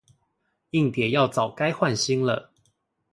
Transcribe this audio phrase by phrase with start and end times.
[0.71, 2.49] 硬碟要早該換新了